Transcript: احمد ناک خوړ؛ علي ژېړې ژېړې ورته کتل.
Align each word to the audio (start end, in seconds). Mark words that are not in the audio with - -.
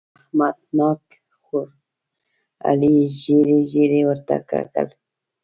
احمد 0.21 0.57
ناک 0.77 1.03
خوړ؛ 1.43 1.67
علي 2.67 2.95
ژېړې 3.19 3.59
ژېړې 3.71 4.01
ورته 4.09 4.35
کتل. 4.49 4.87